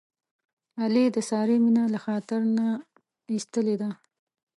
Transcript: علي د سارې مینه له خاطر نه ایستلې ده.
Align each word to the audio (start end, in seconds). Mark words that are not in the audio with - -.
علي 0.81 1.05
د 1.15 1.17
سارې 1.29 1.55
مینه 1.63 1.83
له 1.93 1.99
خاطر 2.05 2.41
نه 2.57 2.67
ایستلې 3.33 3.75
ده. 3.81 3.89